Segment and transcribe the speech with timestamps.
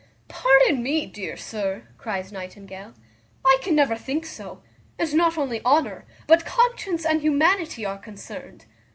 [0.27, 2.95] "Pardon me, dear sir," cries Nightingale,
[3.45, 4.63] "I can never think so;
[4.97, 8.65] and not only honour, but conscience and humanity, are concerned.